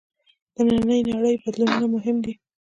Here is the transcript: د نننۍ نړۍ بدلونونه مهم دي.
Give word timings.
د 0.55 0.55
نننۍ 0.67 0.99
نړۍ 1.11 1.33
بدلونونه 1.43 1.87
مهم 1.95 2.17
دي. 2.25 2.33